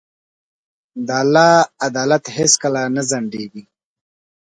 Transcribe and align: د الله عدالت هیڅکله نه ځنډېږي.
د 1.07 1.09
الله 1.21 1.51
عدالت 1.85 2.23
هیڅکله 2.37 2.81
نه 2.95 3.01
ځنډېږي. 3.09 3.63